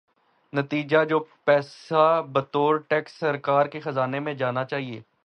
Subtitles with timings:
[0.53, 5.01] نتیجتا جو پیسہ بطور ٹیکس سرکار کے خزانے میں جانا چاہیے۔